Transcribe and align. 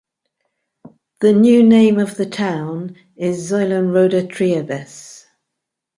The 1.19 1.31
new 1.31 1.61
name 1.61 1.99
of 1.99 2.17
the 2.17 2.25
town 2.25 2.95
is 3.15 3.51
Zeulenroda-Triebes. 3.51 5.27